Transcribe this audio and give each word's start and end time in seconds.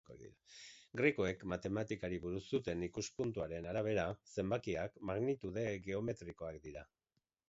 Grekoek 0.99 1.43
matematikari 1.51 2.15
buruz 2.23 2.39
zuten 2.57 2.85
ikuspuntuaren 2.87 3.67
arabera, 3.73 4.05
zenbakiak 4.37 4.97
magnitude 5.11 5.67
geometrikoak 5.89 6.59
dira. 6.65 6.85